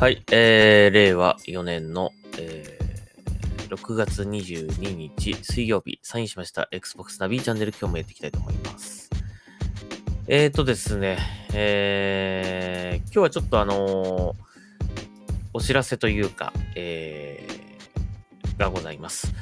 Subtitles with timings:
[0.00, 9.10] はい、えー、令和4年の、えー、6月22日水曜日、サインしました Xbox ナビチャンネル今日もやっていきたいと思います。
[10.26, 11.18] えーとですね、
[11.52, 14.34] えー、今日はちょっとあのー
[15.52, 19.34] お知らせというか、えー、がございます。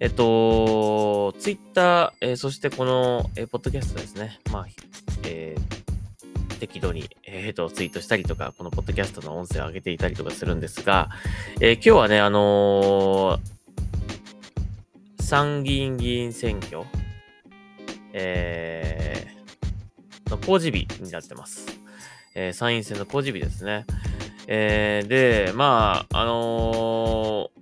[0.00, 4.40] えっと、ツイッター、えーそしてこの、えーポッドキャストですね。
[4.50, 4.66] まあ、
[5.24, 5.75] えー
[6.56, 11.10] 適度に、えーと、ツイートしたりとか、このポッドキャストの音声を上げていたりとかするんですが、
[11.60, 13.56] えー今日はね、あのー
[15.22, 16.82] 参議院議員選挙、
[18.12, 21.66] えーの公示日になってます。
[22.34, 23.86] えー参院選の公示日ですね。
[24.46, 27.56] えーで、まあ、あのー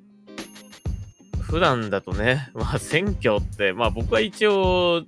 [1.42, 5.04] 普段だとね、まあ、選挙って、まあ僕は一応、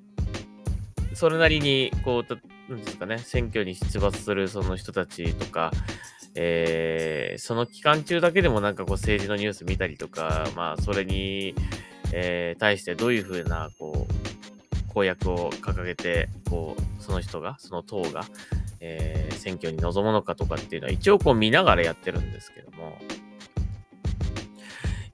[1.15, 5.71] それなりに、こう、なんですかね、選挙に出馬するその人たちとか、
[6.35, 11.55] えーその期間中だけでもなんかこう政治のニュース見たりとか、まあそれに、
[12.13, 18.25] えー対してどういうふうな、こう、公約を掲げて、こう、その人が、その党が、
[18.81, 22.99] えー選挙に臨むのかとかっていうのは一応こう見ながらやってるんですけども、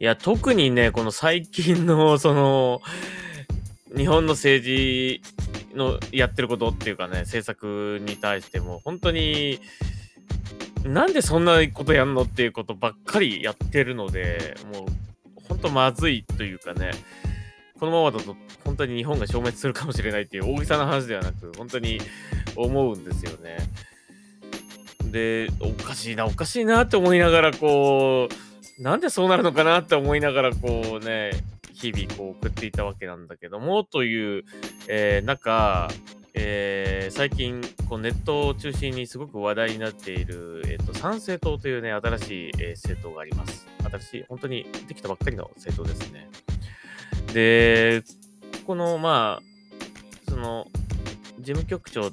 [0.00, 2.80] いや、特にね、この最近の、その、
[3.94, 5.22] 日本の政治
[5.74, 9.60] のやってることっていうかね、政策に対しても、本当に、
[10.84, 14.84] なんでそんなことやんのっていうことばっかりやってるので、もう、
[15.48, 16.90] 本当まずいというかね、
[17.78, 22.00] このままだと本当に日本が消滅するかもしれないっていう大げさな話ではなく、本当に
[22.56, 23.58] 思うんですよね。
[25.10, 28.28] で、おかしいな、おかしいなって思いながら、こ
[28.78, 31.32] う、なんでそうなるのかなって思いながら、こうね、
[31.74, 34.44] 日々こう送っていたわけなんだけども、という、
[34.88, 35.88] えー中、
[36.34, 43.66] えー最近こうネットを中心にすごく話題になっている、えっと参政党というね、新しい、えー政党があります。
[43.90, 46.30] 新しい、本当にできたばっかりの政党ですね。
[47.34, 48.02] で、
[48.66, 50.66] この、まあ、その、
[51.38, 52.10] 事務局長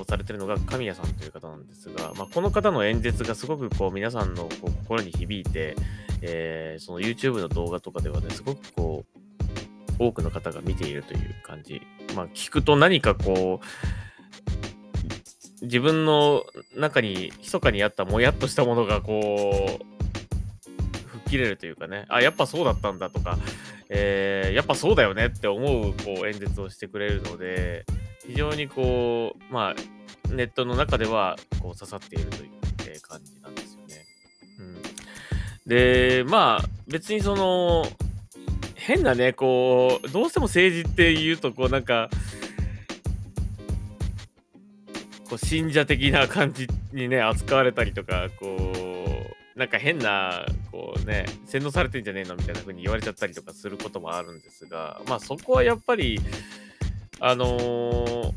[0.00, 5.76] をされてるのが神谷さんという方なんですが、まあ、この方の演説がすごくこう皆さんのこう心に響いて、
[6.22, 9.04] えーその YouTube の動画とかではね、すごくこ
[9.98, 11.82] う、多くの方が見ているという感じ。
[12.16, 16.44] まあ、聞くと何かこう、自分の
[16.76, 23.38] 中に密かにあったもやっとしたものがこう、吹っ切れるというかね、あ、やっぱそうだったんだとか、
[23.88, 27.84] えーやっぱそうだよねって思うこう演説をしてくれるので、
[28.26, 32.50] 非常にこう、まあ、ネットの中ではこう刺さっているという、
[32.88, 34.04] え感じなんですよね。
[34.58, 34.82] うん、
[35.66, 37.86] で、まあ、別にその、
[38.74, 42.10] 変なね、こう、どうしても政治って言うと、こう、なんか、
[45.28, 48.56] こう信者的な感じにね、扱われたりとか、こ
[49.56, 56.20] う、なんか変な、こうね、洗脳されてんじゃねえのみたいな風に言われちゃったりとかすることもあるんですが、まあそこはやっぱり、
[57.26, 58.32] あのー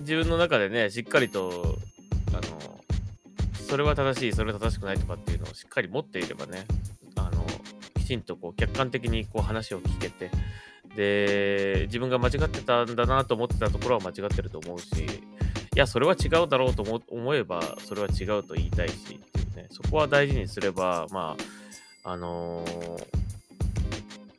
[0.00, 1.76] 自分の中でね、しっかりと、
[2.32, 2.40] あの
[3.52, 6.66] それは正しい、それは正しくないとかっていうのをしっかり持っていればね、
[7.16, 7.44] あの
[7.98, 10.30] きちんとこう客観的にこう話を聞けて、
[10.96, 15.08] で、自分が間違ってたんだなと思ってたところは間違ってると思うし、い
[15.74, 21.36] や、それは違うだろうと思思えば、それは違うと言いたいしっていうね、そこは大事にすれば、ま
[22.04, 23.18] あ、あのー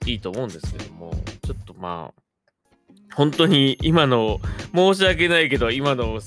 [0.06, 1.14] いいと思うんですけども、
[1.44, 2.22] ちょっとまあ、
[3.16, 4.40] 本当に今の、
[4.74, 6.20] 申し訳ないけど、今の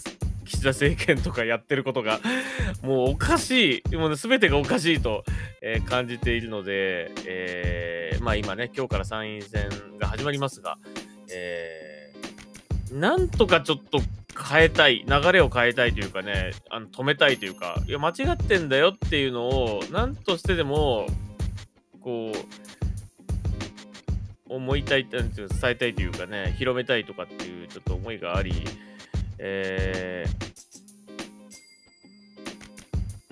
[0.44, 2.20] 岸田政権とかやってることが、
[2.82, 5.24] もうおかしい、もうね、全てがおかしいと、
[5.60, 9.68] えー感じているので、えーまあ今ね、今日から参院選
[9.98, 10.78] が始まりますが、
[11.32, 14.00] えーなんとかちょっと
[14.38, 21.06] 変えたい、流れを変えたいというかね、あの止めたいというか、いや、間違ってんだよっていうのを、なんとしてでも、
[22.02, 22.71] こう、
[24.54, 28.52] 思いたい、なんて伝えたいというかね、広めたいとかっていうちょっと思いがあり、
[29.38, 30.52] えー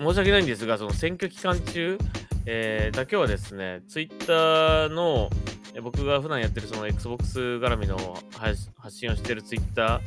[0.01, 1.99] 申し訳ないんですが、その選挙期間中、
[2.47, 5.29] えーだけはですね、ツイッターの、
[5.83, 7.97] 僕が普段やってるその Xbox 絡みの
[8.31, 10.01] 発信をしてるツイッター、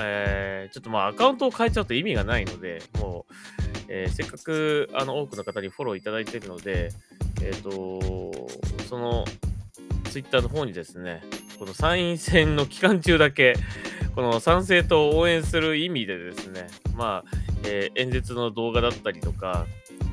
[0.00, 3.32] えーちょっとまあアカウントを変えちゃうと意味がないので、もう、
[3.88, 6.90] えーせっかくあの多くの方にフォローいただいてるので、
[7.42, 8.00] えっ、と、
[8.88, 9.26] その
[10.14, 11.24] ツイッターの方にですね、
[11.58, 13.56] この参院選の期間中だけ、
[14.14, 17.30] この参政党を応援する意味でですね、まあ、
[17.64, 19.66] えー演説の動画だったりとか、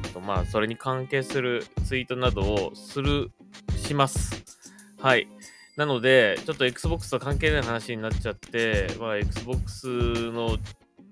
[0.04, 3.30] あとまあ、それに関係するツイートなどをする、
[3.76, 4.44] します。
[4.98, 5.28] はい。
[5.78, 9.88] なので、ちょっと Xbox と関係ない話になっちゃって、まあ、Xbox
[10.32, 10.58] の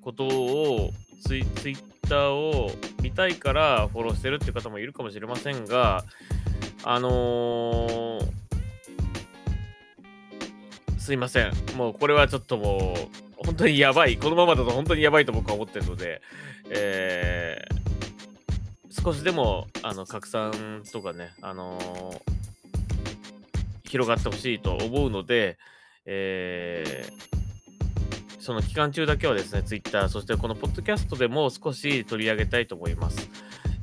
[0.01, 0.89] ことを
[1.27, 1.77] ツイツイ
[2.09, 2.71] ターを
[3.03, 6.03] 見たいからフォローしてるっていう方もいるかもしれませんが、
[6.83, 8.38] あのー、
[11.09, 11.51] すいません。
[11.75, 14.17] もうこれはちょっともう、本当にやばい。
[14.17, 16.21] このままだと本当にやばいと僕は思ってるので、
[16.69, 22.19] えー、少しでも、あの、拡散とかね、あのー、
[23.89, 25.57] 広がってほしいと思うので、
[26.05, 33.31] えー、その期間中だけはですね、Twitter、そしてこのポッドキャストでも少し取り上げたいと思います。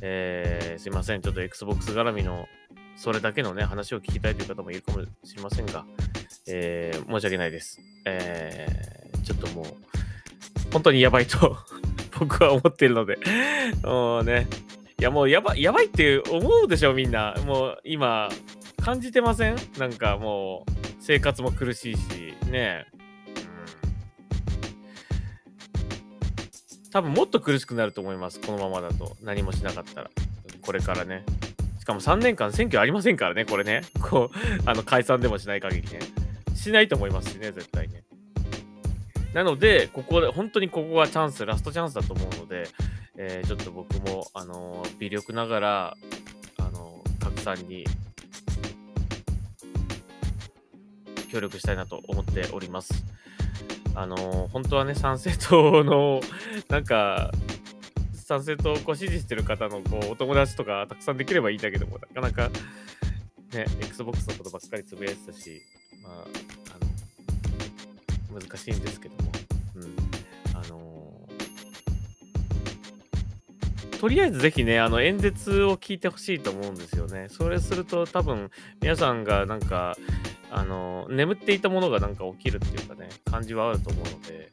[0.00, 2.46] えー、すいません、ちょっと Xbox 絡みの
[2.96, 5.84] それだけのね、話を聞きたいという方もいるかもしれませんが、
[6.48, 7.81] えー、申し訳ないです。
[8.04, 9.64] えー、ちょっともう、
[10.72, 11.56] 本当にやばいと
[12.19, 13.19] 僕は思っているので
[13.82, 14.46] もうね、
[14.98, 17.34] いやもうやばやばいって思うでしょ、みんな。
[17.46, 18.28] もう今、
[18.82, 19.56] 感じてません？
[19.78, 20.70] なんかもう、
[21.00, 22.87] 生活も苦しいし、ね。
[22.93, 22.96] うん
[26.93, 28.40] 多分もっと苦しくなると思います。
[28.40, 29.19] このままだと。
[29.22, 30.10] 何もしなかったら。
[30.62, 31.26] これからね。
[31.78, 33.82] しかも3年間選挙ありませんからね、これね。
[34.00, 35.98] こう、あの、解散でもしない限りね。
[36.67, 38.03] しないと思いますしね、絶対ね。
[39.33, 42.69] なので、ここで、本当にここがチャンス、ラストチャンスだと思うので、
[43.17, 45.97] えー、ちょっと僕も、あのー、微力ながら、
[46.59, 47.85] あのー、拡散に
[51.31, 53.05] 協力したいなと思っております。
[53.95, 56.21] あの本当はね、参政党の、
[56.69, 57.31] なんか、
[58.13, 62.51] 参政党を支持してる方のこうお友達とかたくさんできればいいんだけども、なかなか、
[63.53, 65.63] ね、Xbox のことばっかりつぶやいてたし、
[66.03, 66.56] まあ、
[68.38, 69.33] 難しいんですけども、
[69.77, 69.97] うん。
[70.55, 77.29] あのー、とりあえずぜひね、あの演説を聞いてほしいと思うんですよね。
[77.31, 78.50] それすると多分
[78.81, 79.97] 皆さんがなんか、
[80.50, 84.50] あの、眠っていたものがなんか起きるっていうかね、感じはあると思うので、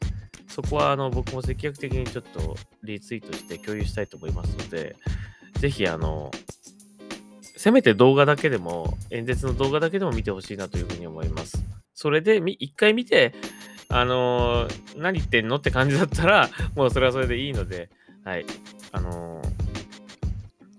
[0.48, 4.96] そこはあの僕も積極的にちょっとリツイートして共有したいと思いますので、
[5.58, 6.30] ぜひあの、
[7.56, 11.64] せめて動画だけでも、演説の動画だけでも見てほしいなというふうに思います。
[11.94, 13.34] それで、一回見て、
[13.94, 17.90] あのー、何言ってんのって感じだったら、 もうそれはそれでいいので、
[18.24, 18.44] はい。
[18.90, 19.40] あの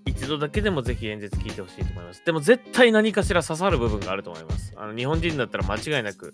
[0.05, 2.25] ー、一度だけでもぜひ演説聞いてほしいと思います。
[2.25, 4.73] でも絶対何かしら刺さる部分があると思います。
[4.75, 6.33] あの日本人だったら間違いなく、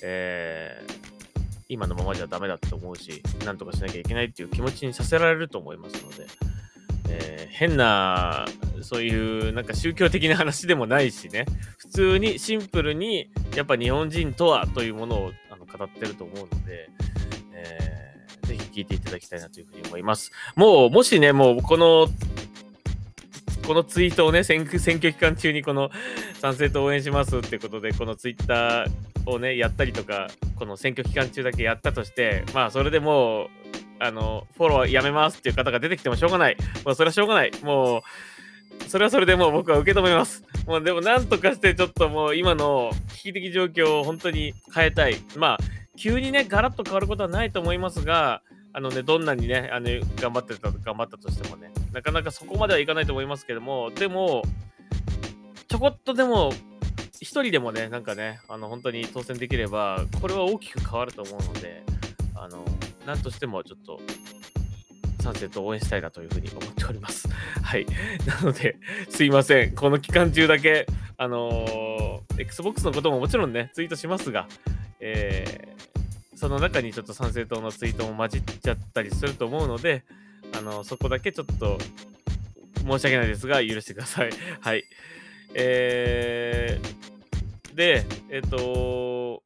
[0.00, 0.94] えー、
[1.68, 6.28] 今のままじゃダメだって思うし、なんとかしなきゃいけないっていう気持ちにさせられると思いますので、
[7.12, 8.46] えー、変な、
[8.80, 11.44] そういうなんか宗教的な話でもないしね、
[11.78, 16.88] 普通にシンプルに、やっぱ日本人とはというものをあの語ってると思うので、
[17.52, 20.32] えー、ぜひ聞いていただきたいなというふうに思います。
[20.56, 22.08] もう、もしね、もうこの
[23.66, 25.90] このツイートをね、選挙選挙期間中にこの
[26.40, 33.48] 賛成と応援しますってことで、このツイッターをね、やったりとか、この選挙期間中だけやったとして、まあ、それでもう、
[34.02, 36.56] あの、フォローやめますっていう方が出てきてもしょうがない。
[36.84, 37.52] もうそれはしょうがない。
[37.62, 38.02] もう、
[38.88, 40.44] それはそれでもう僕は受け止めます。
[40.66, 45.16] もうでもなんとかしてちょっともう今の危機的状況を本当に変えたい。
[45.36, 45.58] まあ、
[45.96, 48.42] 急にね、ガラッと変わることはないと思いますが、
[48.74, 54.42] あのね、どんなにね、あの頑張ってた、頑張ったとしてもね、なかなかそこまではいかないと思いますけども、でも、
[55.68, 56.52] ちょこっとでも、
[57.20, 61.82] 一人でもね、なんかね、あの、本当に当選できれば、これは大きく変わると思うので、
[62.34, 62.64] あの、
[63.06, 64.00] なんとしてもちょっと、
[65.22, 67.28] 賛成と応援したいなというふうに思っております。
[67.62, 67.86] はい。
[68.26, 68.76] なので、
[69.08, 69.74] すいません。
[69.74, 74.48] この期間中だけ、あのー、Xbox のことももちろんね、ツイートしますが、
[75.00, 80.04] えー、その中にちょっと参政党のツイートも混じっちゃったりすると思うので、
[80.52, 81.78] あの、そこだけちょっと
[82.78, 84.30] 申し訳ないですが、許してください。
[84.60, 84.84] はい。
[85.54, 89.41] えー、で、えっ、と、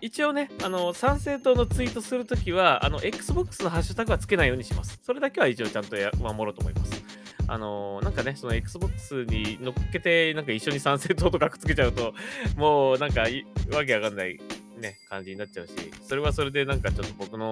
[0.00, 5.00] 一応ね、あの、参政党のツイートするときは、あの、Xbox のハッシュタグはつけないようにします。
[5.02, 7.02] それだけは一応ちゃんとや守ろうと思います。
[7.50, 12.12] あのなんかね、その Xbox に乗っけて、なんか一緒に参政党とかくっつけちゃうと、
[12.56, 14.38] もうなんかわけわかんない
[14.78, 17.50] ね、感じになっちゃうし、それはそれでなんかちょっと僕の、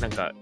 [0.00, 0.32] なんか、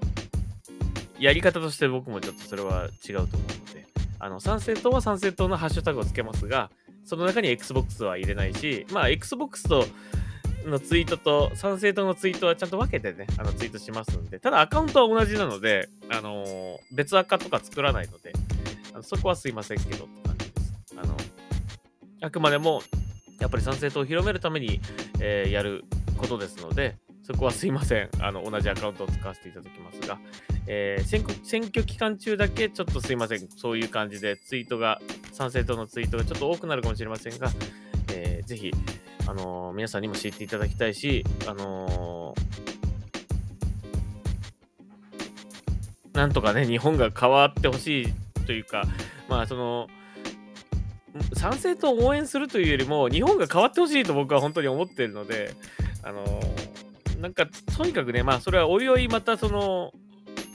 [1.18, 3.87] やり方として僕もちょっとそれは違うと思うので、
[4.18, 6.71] あの、参政党は参政党のハッシュタグをつけますが、
[7.04, 9.87] その中に Xbox は入れないし、まあ、Xbox と、
[10.66, 18.32] のツイートと参政党のツイートはちゃんと分けてね、あのツイートしますんで、ただアカウントは同じなので、あのー、別アカとか作らないので、
[18.92, 20.74] あのそこはすいませんけどって感じです。
[20.96, 21.16] あの、
[22.22, 22.82] あくまでも、
[23.40, 24.80] やっぱり参政党を広めるために、
[25.20, 25.84] えー、やる
[26.16, 28.08] ことですので、そこはすいません。
[28.20, 30.18] あの、同じアカウントを使わせていただきますが、
[30.66, 33.48] えー、選挙選挙期間中だけちょっとすいません。
[33.50, 35.00] そういう感じでツイートが、
[35.32, 37.50] 参政党のツイートがちょっと多くなるかもしれませんが、
[38.12, 38.72] えー、ぜひ、
[39.28, 48.06] あのー、皆さんにも知っていただきたいし、あのー、なんとかね、日本が変わってほしい
[48.47, 48.85] というか、
[49.28, 49.88] まあ、その、
[51.35, 55.52] 賛成と応援するというよりも、日本が変わってほしいと僕は本当に思っているので、
[56.02, 56.25] あの
[57.20, 59.92] なんか、とにかくね、まあ、それはおいおいまたその、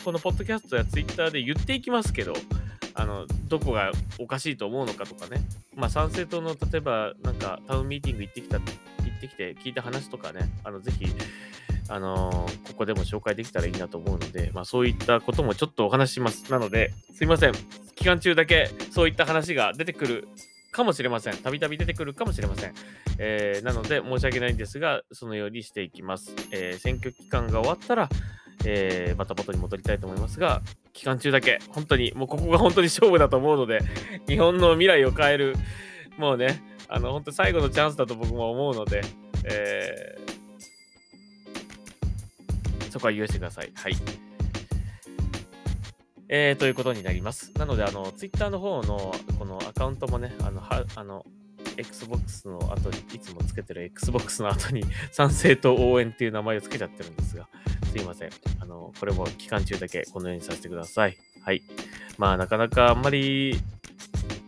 [0.04, 2.34] このポッドキャストやツイッターで言っていきますけど、
[2.96, 5.42] あの、どこがおかしいと思うのかとかね、
[5.76, 11.06] まあ、参政党の例えば、なんか、タウンミーティング行ってきた、行ってきて、聞いた話とかね、あの、ぜひ、
[11.90, 16.52] あのー、ここでも紹介できたらいいなと思うので、まあ、そういったこともちょっとお話します。
[16.52, 17.54] なので、すいません。
[17.96, 20.28] 期間中だけそういった話が出てくる
[20.72, 21.38] かもしれません。
[21.38, 22.74] たびたび出てくるかもしれません。
[23.18, 26.34] えー、なので、申し訳ないんですが、そのようにしていきます。
[26.52, 28.10] えー、選挙期間が終わったら、
[28.66, 30.62] え、また元に戻りたいと思いますが、
[30.94, 33.80] 期間中だけ、本当に、もうここが本当に勝負だと思うので、
[34.30, 35.56] 日本の未来を変える、
[36.18, 39.02] もうね、あの、本当最後のチャンスだと僕も思うので、
[39.44, 43.72] えー、そこは許してください。
[43.74, 43.96] はい。
[46.30, 47.52] えー、ということになります。
[47.58, 51.26] なので、あの、Twitter の方の、このアカウントもね、あの、はあの
[51.78, 57.48] Xbox の後に、いつもつけてる Xbox の後に、賛成と応援っていう名前をつけちゃってるんですが、
[57.94, 58.30] すいません。
[58.60, 61.18] あの、これも期間中だけこのようにさせてください。
[61.44, 61.62] はい。
[62.18, 63.62] まあ、なかなかあんまり、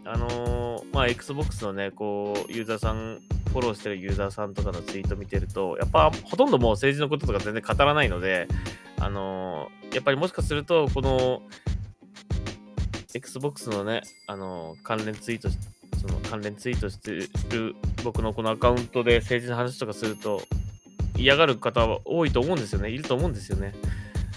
[0.03, 3.19] あのー、まあ、Xbox のね、こう、ユーザーさん、
[3.51, 8.47] フォローしてるユーザーさんとかのツイート見てると、やっぱほとんどもう政治のこととか全然語らないので、
[8.99, 11.43] あのー、やっぱりもしかすると、この、
[13.13, 15.49] Xbox のね、あのー、関連ツイート、
[15.99, 20.41] その関連ツイートしてる僕のこのアカウントで政治の話とかすると、
[21.17, 22.89] 嫌がる方は多いと思うんですよね。
[22.89, 23.73] いると思うんですよね。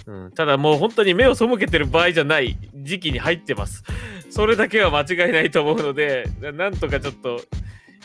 [0.07, 3.85] うん、ただもう本当に目を背けてる場合じゃない時期に入ってます。
[4.31, 7.41] それだけは間違いないと思うので、なんとかちょっと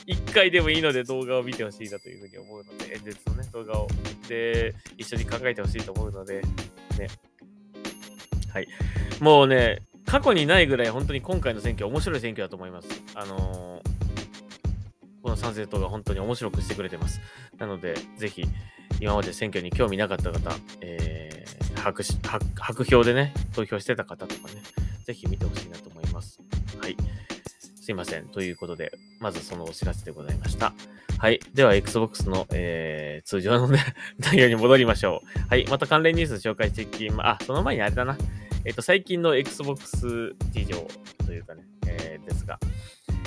[0.08, 3.88] 1回でもいいので動画を見てほしいなというふうに思うので、演説のね、動画を。
[4.27, 6.42] で、一緒に考えてほしいと思うので、
[6.98, 7.08] ね。
[8.51, 8.68] はい。
[9.20, 12.88] もうね、過去にないぐらい本当に今回の選挙面白い選挙だと思います。
[13.15, 13.93] あのー
[15.24, 17.22] この参政党が本当に面白くしてくれてます。
[17.58, 18.44] なので、ぜひ、
[19.00, 24.62] 今まで選挙に興味なかった方、えー、白白白票でね、投票してた方とかね、
[25.06, 26.39] ぜひ見てほしいなと思います。
[26.80, 26.98] はい。
[27.84, 28.27] すいません。
[28.27, 30.74] ということで、まずそのお知らせでございました。
[31.18, 31.39] はい。
[31.53, 33.80] では、Xbox の、えー、通常のね、
[34.20, 35.50] 内容に戻りましょう。
[35.50, 35.65] はい。
[35.68, 38.18] また関連ニュース紹介していきま、あ、その前にあれだな。
[38.65, 40.88] えっ、ー、と、最近の Xbox 事情
[41.25, 42.60] というかね、えー、ですが、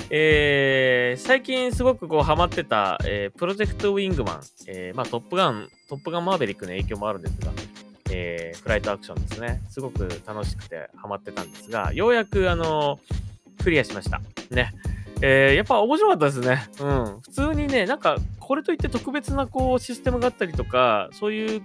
[0.09, 7.51] えー、最近すごくこうハマってた、えー、プロジェクトウィングマン、えー、まあトップガン、トップガンマーベリックの影響もあるんですが、
[8.11, 9.61] えー、フライトアクションですね。
[9.69, 12.99] すごく楽しくてハマってたんですが、ようやくあの
[13.63, 14.21] クリアしました。
[14.49, 14.71] ね。
[15.21, 16.69] えー、やっぱ面白かったですね。
[16.79, 17.21] うん。
[17.21, 21.61] 普通にね、なんか、これといって特別なこうシステムがあったりとか、そういう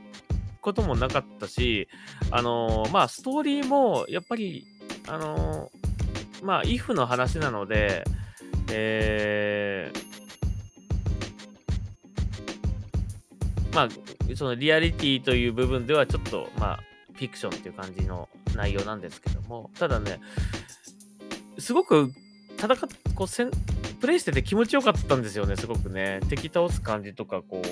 [0.63, 1.87] こともなかったし、
[2.31, 4.67] あのー、まあ、ストーリーも、やっぱり、
[5.07, 5.82] あのー、
[6.43, 8.05] まあ、if の話なので、
[8.71, 13.89] えー、まあ、
[14.37, 16.81] そのリアリティという部分ではちょっと、まあ、
[17.15, 20.21] フィクションっていう感じの内容なんですけども、ただね、
[21.59, 22.11] すごく
[22.59, 22.77] 戦っ
[23.15, 23.51] こうせん
[24.01, 26.19] プレイしてて気持ちよかったんですよね、すごくね。
[26.29, 27.69] 敵倒す感じとか、こう、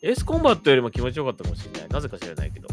[0.00, 1.88] エースコンバットよりも気持ちよかったかもしれない。
[1.90, 2.68] なぜか知らないけど。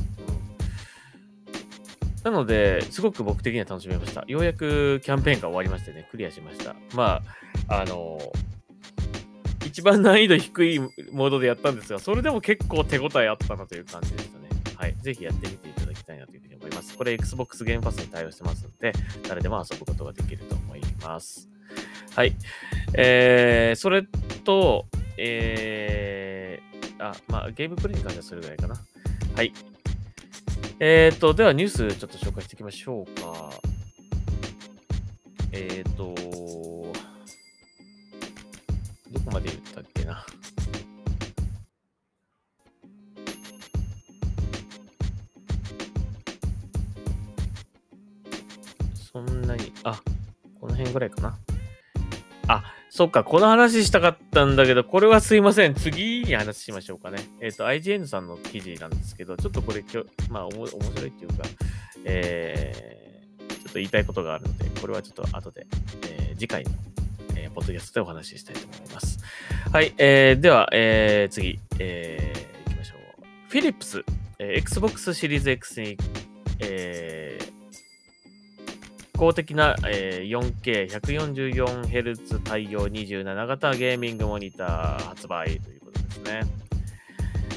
[2.29, 4.25] なので、すごく僕的には楽しめました。
[4.27, 6.75] ようやくキャンペーンが終わりましてね、クリアしました。
[6.93, 7.21] ま
[7.69, 14.49] あ、あのー、一番難易度低いモードでやったんですが、それでも結構手応えあったなという感じでしたね。
[14.75, 14.95] はい。
[15.01, 16.97] ぜひやってみていただきたいなというふうに思います。
[16.97, 18.91] これ Xbox ゲームパスに対応してますので、
[19.29, 21.47] 誰でも遊ぶことができると思います。
[22.13, 22.35] はい。
[22.93, 24.03] えー、それ
[24.43, 24.85] と、
[25.17, 28.75] えー、あ、まあ、ゲームプレイに関してはそれぐらいかな。
[29.33, 29.53] はい。
[30.79, 33.49] えっ、ー、と、ではニュースちょっと紹介していきましょうか。
[35.51, 36.13] えっ、ー、と、
[39.11, 40.23] どこまで言ったっけな。
[49.11, 49.99] そんなに、あ、
[50.59, 51.39] この辺ぐらいかな。
[52.47, 55.73] あ、そっか、この話したかったんだけど、これはすいません。
[55.73, 57.19] 次に話しましょうかね。
[57.41, 61.43] えっ、ー、と、IGN さんの記事なんですけど、ちょっとこれ、きょまあ、おも面白いっていうか、
[62.05, 65.67] えー、ちょっと言いたいことがあるので、これはちょっと後で、
[66.09, 66.71] えー、次回の、
[67.35, 69.19] えー、ポッドキャストでお話ししたいと思います。
[69.71, 73.25] はい、えー、では、えー、次、えー、行きましょう。
[73.49, 74.03] フィリップス、
[74.39, 75.97] えー、Xbox シリーズ X に、
[76.59, 77.26] えー、
[79.17, 86.41] 公的な、えー、4K144Hz 対応27型ゲーミングモニター発売ということですね。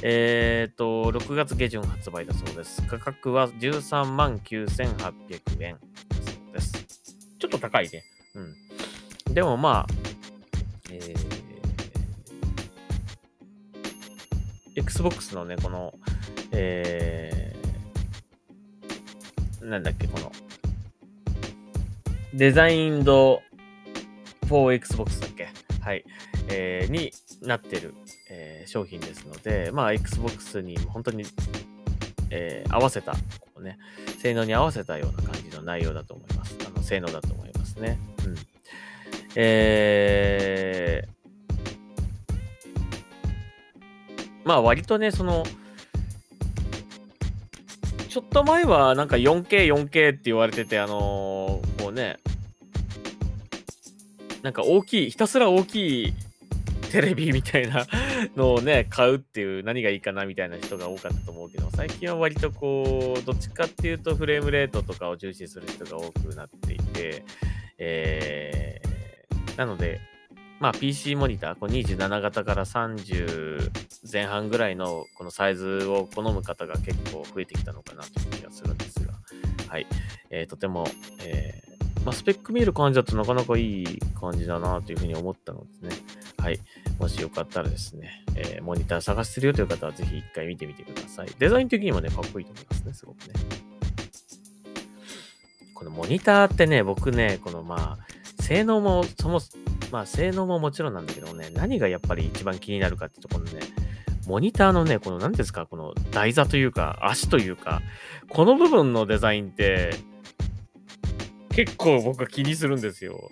[0.02, 2.80] えっ、と、6月下旬発売だそうです。
[2.82, 5.76] 価格は13万9800円
[6.54, 6.88] だそうです。
[7.38, 8.02] ちょっと高いね。
[8.34, 8.40] う
[9.30, 9.34] ん。
[9.34, 9.86] でもまあ、
[10.90, 11.40] えー
[14.76, 15.92] Xbox のね、この、
[16.52, 20.30] えー、なんだっけ、この、
[22.34, 23.42] デザインド
[24.48, 25.48] for Xbox だっけ？
[25.80, 26.04] はい。
[26.48, 27.94] えーになってる、
[28.28, 31.24] えー商品ですので、まあ、Xbox に本当に、
[32.30, 33.18] えー合わせた、こ
[33.56, 33.78] うね、
[34.18, 36.56] 性能に合わせたような感じの内容だと思います。
[36.66, 37.98] あの性能だと思いますね。
[38.24, 38.34] うん。
[39.36, 41.10] えー
[44.42, 45.44] まあ割とね、その、
[48.08, 52.18] ちょっと前はなんか 4K、4K って言われてて、あのーね、
[54.42, 56.14] なんか大きい、ひたすら大きい
[56.90, 57.86] テレビみたいな
[58.36, 67.24] のをね、買うっていう何がいいかなみたいな人が多かったと思うけど、最近は割とこう、どっちかっていうとフレームレートとかを重視する人が多くなっていて、
[67.78, 70.00] えー、なので、
[70.58, 73.70] まあ PC モニター、こう27型から30
[74.10, 79.14] 前半ぐらいのこのサイズを好む方が結構増えてきたのかなという気がするんですが、
[79.68, 79.86] はい。
[80.30, 80.86] えーとても、
[81.24, 81.69] えー
[82.04, 85.90] まあ、スペック見る感じだとなかなかいい感じだなというふうに思ったのですね、
[86.38, 86.58] はい。
[86.98, 91.28] もしよかったらですね、えーモニター探してるよという方はぜひ一回見てみてください。
[91.38, 93.34] デザイン的にもね、かっこいいと思いますね、すごくね。
[95.74, 99.40] このモニターってね、僕ね、このまあ、性能も、そも、
[99.90, 103.60] まあ、性能ももちろんなんだけどね、何がやっぱり一番気になるかってところね、
[104.26, 107.82] モニターのね、この何ですか、この台座というか、足というか、
[108.28, 109.94] この部分のデザインって、
[111.54, 113.30] 結構僕は気にするんですよ。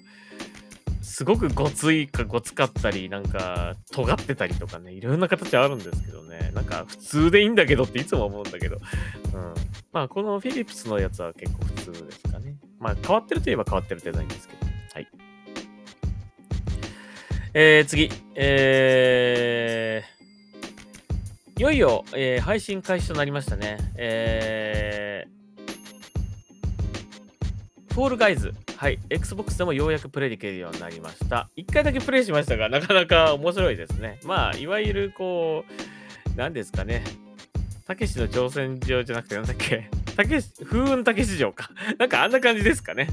[1.02, 9.54] すごくごついかごつかったり、なんか尖ってたりとかね、いろんな形あるんですけどね、なんか普通でいいんだけどっていつも思うんだけど、うん。
[9.92, 12.54] まあこのフィリップスのやつは結構普通ですかね。
[12.78, 15.08] まあ変わってるといえば変わってるデザインですけど、はい。
[17.54, 23.78] えー、次、えー、いよいよ、えー配信開始となりましたね。
[23.96, 25.37] えー、
[27.98, 28.54] フォールガイズ。
[28.76, 29.00] はい。
[29.10, 31.48] Xbox でもようやくプレイできるようになりました。
[31.56, 34.20] 一回だけプレイしましたが、なかなか面白いですね。
[34.22, 37.02] まあ、いわゆるこう、何ですかね。
[37.88, 39.90] たけしの挑戦状じゃなくて、なんだっけ？
[40.14, 41.70] たけし、風雲たけし城か。
[41.98, 43.08] なんかあんな感じですかね。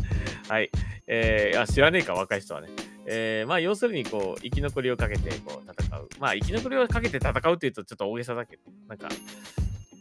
[0.49, 0.69] はい。
[1.07, 2.67] えー、あ、知らねえか、若い人はね。
[3.07, 6.07] えー、まあ、要するに、こう、生き残りをかけて、こう、戦う。
[6.19, 9.09] まあ、生き残りをかけて戦うっていうと、ちょっと大げさだけど、なんか、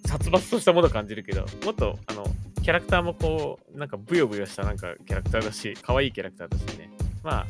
[0.04, 2.26] 殺伐としたものを感じるけど、もっと、あの、
[2.64, 6.88] キャラクターもこう、なんかブヨブヨしたなんかキャラクターだし、可愛いキャラクターだしね。
[7.22, 7.46] まあ、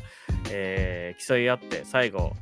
[0.51, 2.33] えー競い合って最後、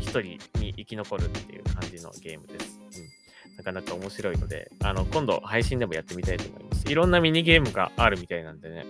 [0.00, 0.20] 一人
[0.58, 2.80] に生き残るっていう感じのゲームです。
[2.80, 3.56] うん。
[3.58, 6.90] なかなか面白いので、あの、今度配信でもやってみたいと思います。
[6.90, 8.86] いろんなミニゲームがあるみたいなんでね。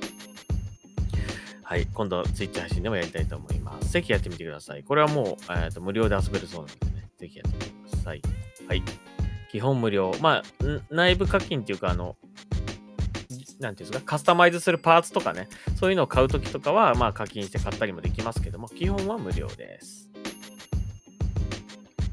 [1.64, 1.86] はい。
[1.92, 3.90] 今度、ツイッチ配信でもやりたいと思います。
[3.90, 4.84] ぜひやってみてください。
[4.84, 7.10] これはもう、えーと無料で遊べるそうなのでね。
[7.18, 8.22] ぜひやってみてください。
[8.68, 8.82] はい。
[9.50, 10.14] 基本無料。
[10.20, 10.42] まあ、
[10.90, 12.16] 内部課金っていうか、あの、
[13.60, 20.08] なんていうんですか、カスタマイズするパーツとかね、そういうのを買うときとかは、まあ課金して買ったりもできますけども、基本は無料です。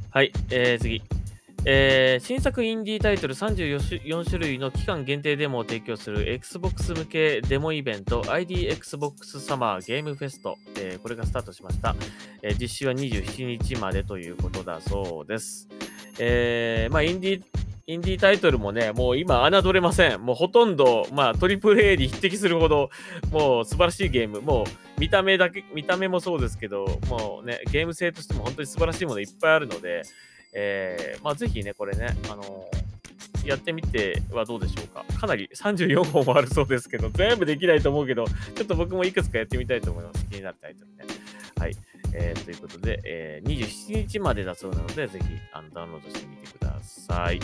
[0.10, 1.02] はい、えー、次。
[1.64, 10.42] えー新作インディータイトル34種類の期間限定デモを提供する Xbox 向けデモイベント IDXbox Summer Game Fest、
[10.80, 11.96] えーこれがスタートしました、
[12.42, 15.68] えー実施は27日までということだそうです。
[16.18, 20.22] えーまあ、インディーインディータイトルもね、もう今侮れません。
[20.22, 22.90] もうほとんど、まあ、トリプル A に匹敵するほど、
[23.32, 24.42] もう素晴らしいゲーム。
[24.42, 30.04] もう見た目だけ、見た目もそうですけど、もうね、ゲーム性としても本当に素晴らしいものいっぱいあるので、
[30.54, 32.82] えーまあ、ぜひね、これね、あのー
[33.46, 35.04] やってみてはどうでしょうか。
[35.20, 40.26] かなり34本もあるそうですけど、全部できないと思うけど、ちょっと僕もいくつかやってみたいと思います。
[40.28, 41.06] 気になるタイトルね。
[41.58, 41.76] はい。
[42.14, 46.71] えーということで、えー27日までだそうなので、ぜひあのダウンロードしてみてください。
[47.16, 47.40] はい。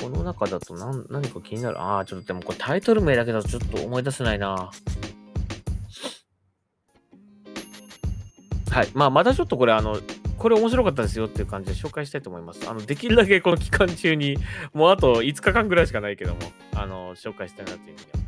[0.00, 1.80] この中だと何何か気になる？
[1.80, 4.70] ああ、ちょっとでもこれタイトル名だけだとちょっと思い出せないな。
[8.70, 8.88] はい。
[8.94, 9.98] まあ、またちょっとこれ、あの、
[10.38, 12.68] これ面白かったですよっていう感じで紹介したいと思います。
[12.70, 14.36] あの、できるだけこの期間中に、
[14.72, 16.40] もうあと5日間ぐらいしかないけども、
[16.74, 18.27] あの、紹介したいなというふうに。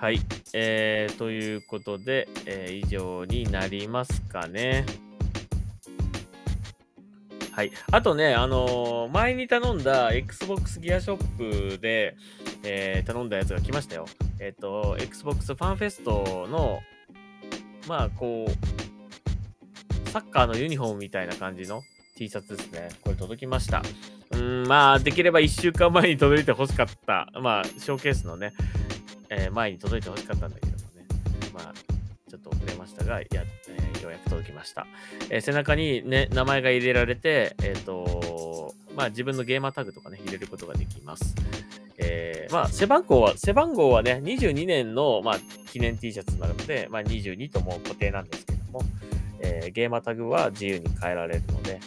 [0.00, 0.20] はい。
[0.54, 4.86] えー、ということで、えー以上になりますかね。
[7.52, 7.70] はい。
[7.92, 12.16] あとね、あのー前に頼んだ Xbox ギアショップで、
[12.64, 14.06] えー、頼んだやつが来ましたよ。
[14.38, 16.80] えっ、ー、と、Xbox ファンフェストの、
[17.86, 21.82] まあ、こう、サッカーのユニフォームみたいな感じの
[22.16, 22.88] T シャツですね。
[23.02, 23.82] これ届きました。
[24.32, 27.28] うん、まあ、できれば1週間前に届いてほしかった。
[27.42, 28.54] まあ、ショーケースのね、
[29.30, 31.06] えー、前に届いてほしかったんだけどもね。
[31.54, 31.74] まあ、
[32.28, 34.86] ちょっと遅れましたが、や、えー、ようやく届きました。
[35.30, 41.34] え、背中にね、名前が入れられて、えっ、と、まあ、自分のゲーマータグとかね、入れることができます。
[41.98, 45.38] えー、まあ、背番号は、背番号はね、22年の、まあ、
[45.70, 48.82] 記念 T シャツなので、まあ、22とも固定なんですけども、
[49.40, 51.80] えー、ゲーマータグは自由に変えられるので、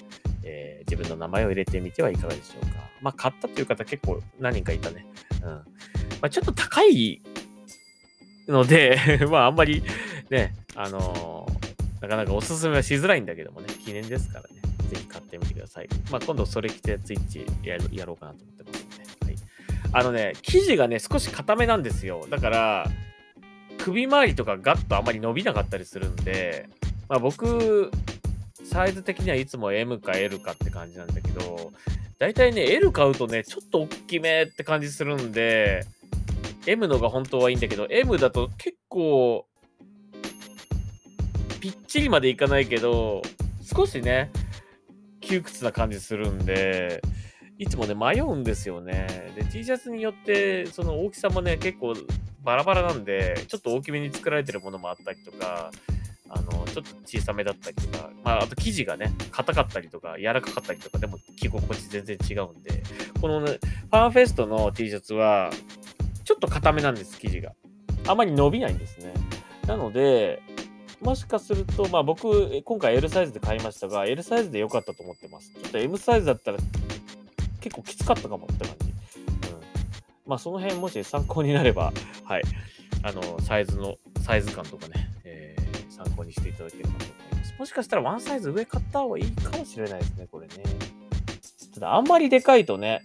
[0.44, 2.84] えー、自分の名前を入れてみてはいかがでしょうか。
[3.02, 5.06] まあ、買ったという方結構何人かいたね。
[5.42, 5.50] うん。
[5.50, 5.64] ま
[6.24, 7.22] あ、ちょっと高い
[8.48, 8.98] ので
[9.30, 9.84] まあ、あんまり
[10.30, 15.90] ね、あのー、なかなかおすすめはしづらいんだけどもね、記念ですからね、ぜひ買ってみてください。
[16.12, 19.34] まあ、今度それ着てツイッチややろうかなと思ってますので。
[19.34, 19.54] はい
[19.96, 22.26] あのね、生地がね、少し硬めなんですよ。
[22.28, 22.88] だから、
[23.78, 26.68] 首周りとかガッとあんまり伸びなかったりするんで、
[27.08, 27.92] まあ僕、
[28.64, 31.72] サイズ的にはいつも M か L かって感じなんだけど、
[32.18, 35.86] 大体ね、L 買うとね、ちょっと大きめって感じするんで、
[36.66, 39.46] M のが本当はいいんだけど、M だと結構、
[41.60, 43.22] ぴっちりまでいかないけど、
[43.62, 44.32] 少しね、
[45.22, 47.02] 窮屈な感じするんで、
[47.58, 49.32] いつもね、迷うんですよね。
[49.36, 51.94] で、T シャツによって、その大きさもね、結構
[52.44, 55.72] バラバラなんで、ちょっと大きめに作られてるものもあったりとか、
[56.30, 62.84] あの、ちょっと小さめだったりとか、まあ、あと生地がね、硬かったりとか、柔らかかったりとか、でも着心地全然違うんで、
[63.22, 65.52] このね、ファンフェストの T シャツは、
[66.24, 67.54] ちょっと硬めなんです、生地が。
[68.08, 69.14] あまり伸びないんですね。
[69.68, 70.42] なので、
[71.02, 75.52] もしかすると、まあ僕、今回 L サイズで買いましたが、L サイズで良かったと思ってます。
[75.52, 76.58] ちょっと M サイズだったら
[77.60, 78.88] 結構きつかったかもって感じ。
[78.88, 79.62] うん。
[80.26, 81.92] まあ、その辺もし参考になれば、
[82.24, 82.42] はい。
[83.04, 87.54] あの、サイズの、サイズ感とかね、えー、参考にしていただければと思います。
[87.60, 90.54] もしかしたらワンサイズ上買った方がいいかもしれないですね、これね。
[91.74, 93.02] ただ、あんまりでかいとね、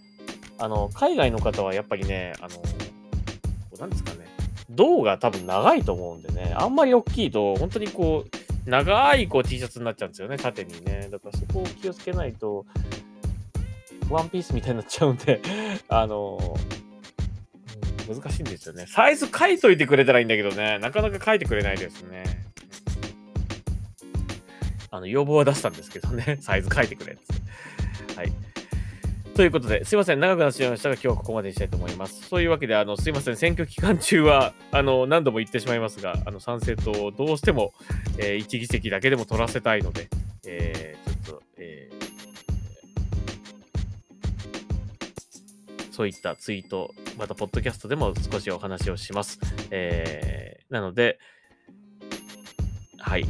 [0.58, 2.62] あの、海外の方はやっぱりね、あの、
[3.78, 4.26] なんですかね、
[4.70, 11.08] 胴が多分長いと思うんでね、あんまり大きいと、本当にこう、長いこう T シャツになっちゃうんですよね、縦にね。
[11.10, 12.66] だからそこを気をつけないと、
[14.10, 15.40] ワンピースみたいになっちゃうんで
[15.88, 18.86] あのー、難しいんですよね。
[18.86, 22.24] サイズ書いといてくれたらいいんだけどね、なかなか書いてくれないですね。
[24.90, 27.22] あの、要望は出したんですけどね、 サイズ書いてくれって。
[28.16, 28.32] はい。
[29.38, 32.26] ということで、すいません、長くなってしまいましたが、今日はここまでにしたいと思います。
[32.26, 37.72] そういうわけで、あの、すいません、選挙期間中は、あの、何度も言ってしまいますが、あの、参政党をどうしても、
[38.18, 40.08] えー、1議席だけでも取らせたいので、
[40.44, 41.98] えー、ちょっと、えー
[45.92, 49.38] そういったツイート、また、ポッドキャストでも少しお話をします。
[49.70, 51.20] えー、なので、
[52.98, 53.26] はい。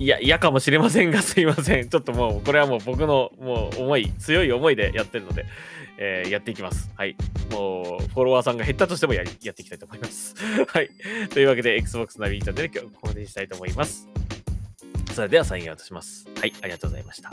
[0.00, 1.90] いや、嫌かもしれませんが、すいません。
[1.90, 5.44] ちょっともう、これはもう僕のもう思い、強い思いでやってるので、
[5.98, 6.90] えー、やっていきます。
[6.96, 7.16] はい。
[7.52, 10.34] もう、フォロワーさんが減ったとしてもやりやっていきたいと思います。
[10.66, 10.88] はい。
[11.28, 14.08] というわけで、Xbox ナビチャンネル今日ここまでにしたいと思います。
[15.12, 16.26] それではサインアウトします。
[16.40, 16.52] はい。
[16.62, 17.30] ありがとうございました。